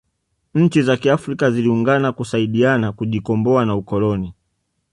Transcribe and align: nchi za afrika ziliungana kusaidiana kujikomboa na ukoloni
nchi 0.55 0.81
za 0.81 0.97
afrika 1.13 1.51
ziliungana 1.51 2.11
kusaidiana 2.11 2.91
kujikomboa 2.91 3.65
na 3.65 3.75
ukoloni 3.75 4.33